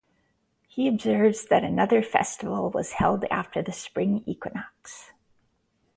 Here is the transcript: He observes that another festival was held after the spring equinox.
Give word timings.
He 0.67 0.87
observes 0.87 1.45
that 1.45 1.63
another 1.63 2.01
festival 2.01 2.71
was 2.71 2.93
held 2.93 3.23
after 3.25 3.61
the 3.61 3.71
spring 3.71 4.23
equinox. 4.25 5.11